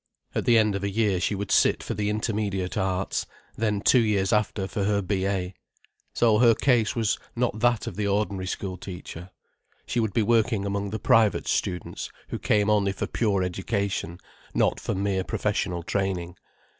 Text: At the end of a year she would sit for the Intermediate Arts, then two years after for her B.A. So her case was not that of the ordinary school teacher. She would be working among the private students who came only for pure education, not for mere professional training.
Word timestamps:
At 0.33 0.45
the 0.45 0.57
end 0.57 0.73
of 0.73 0.83
a 0.83 0.89
year 0.89 1.19
she 1.19 1.35
would 1.35 1.51
sit 1.51 1.83
for 1.83 1.93
the 1.93 2.09
Intermediate 2.09 2.75
Arts, 2.75 3.27
then 3.55 3.81
two 3.81 3.99
years 3.99 4.33
after 4.33 4.67
for 4.67 4.85
her 4.85 4.99
B.A. 4.99 5.53
So 6.11 6.39
her 6.39 6.55
case 6.55 6.95
was 6.95 7.19
not 7.35 7.59
that 7.59 7.85
of 7.85 7.95
the 7.97 8.07
ordinary 8.07 8.47
school 8.47 8.77
teacher. 8.77 9.29
She 9.85 9.99
would 9.99 10.13
be 10.13 10.23
working 10.23 10.65
among 10.65 10.89
the 10.89 10.97
private 10.97 11.47
students 11.47 12.09
who 12.29 12.39
came 12.39 12.67
only 12.67 12.93
for 12.93 13.05
pure 13.05 13.43
education, 13.43 14.17
not 14.55 14.79
for 14.79 14.95
mere 14.95 15.23
professional 15.23 15.83
training. 15.83 16.35